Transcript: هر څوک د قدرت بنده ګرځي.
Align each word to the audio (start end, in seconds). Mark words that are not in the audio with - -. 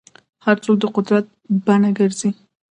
هر 0.45 0.57
څوک 0.63 0.75
د 0.79 0.83
قدرت 0.95 1.25
بنده 1.65 1.89
ګرځي. 1.97 2.29